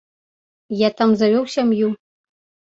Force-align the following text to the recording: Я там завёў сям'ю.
Я 0.79 0.89
там 1.03 1.15
завёў 1.21 1.45
сям'ю. 1.59 1.95